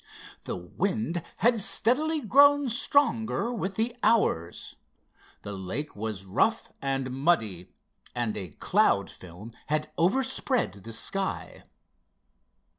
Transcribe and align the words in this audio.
The 0.45 0.57
wind 0.57 1.21
had 1.37 1.61
steadily 1.61 2.21
grown 2.21 2.69
stronger 2.69 3.53
with 3.53 3.75
the 3.75 3.95
hours. 4.01 4.75
The 5.43 5.53
lake 5.53 5.95
was 5.95 6.25
rough 6.25 6.71
and 6.81 7.11
muddy, 7.11 7.69
and 8.15 8.35
a 8.35 8.49
cloud 8.49 9.11
film 9.11 9.53
had 9.67 9.91
overspread 9.99 10.73
the 10.81 10.93
sky. 10.93 11.65